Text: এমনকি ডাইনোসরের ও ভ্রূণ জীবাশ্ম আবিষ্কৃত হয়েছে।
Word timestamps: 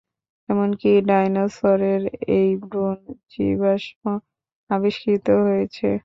এমনকি 0.49 0.89
ডাইনোসরের 1.09 2.01
ও 2.29 2.39
ভ্রূণ 2.63 2.97
জীবাশ্ম 3.31 4.03
আবিষ্কৃত 4.69 5.27
হয়েছে। 5.45 5.87